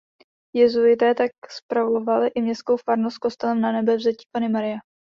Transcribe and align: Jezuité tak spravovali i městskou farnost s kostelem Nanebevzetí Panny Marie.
Jezuité 0.53 1.15
tak 1.15 1.31
spravovali 1.49 2.27
i 2.27 2.41
městskou 2.41 2.77
farnost 2.77 3.15
s 3.15 3.17
kostelem 3.17 3.61
Nanebevzetí 3.61 4.25
Panny 4.31 4.49
Marie. 4.49 4.77